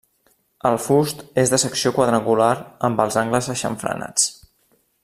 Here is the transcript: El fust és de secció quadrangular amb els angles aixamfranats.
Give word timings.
El 0.69 0.77
fust 0.85 1.21
és 1.43 1.53
de 1.53 1.59
secció 1.65 1.93
quadrangular 1.99 2.51
amb 2.91 3.05
els 3.07 3.21
angles 3.25 3.53
aixamfranats. 3.57 4.29